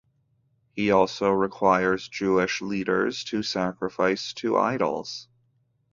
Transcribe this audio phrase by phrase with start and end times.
[0.75, 5.27] He also requires Jewish leaders to sacrifice to idols.